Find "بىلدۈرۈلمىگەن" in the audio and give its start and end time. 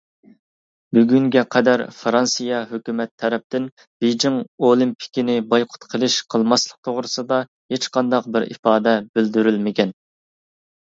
9.13-9.95